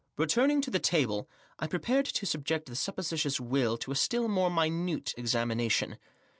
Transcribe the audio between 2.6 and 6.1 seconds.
the supposititious will to a still mote minute examination.